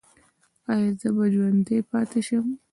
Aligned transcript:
ایا 0.71 0.89
زه 0.99 1.09
به 1.15 1.25
ژوندی 1.33 1.79
پاتې 1.89 2.19
شم؟ 2.27 2.45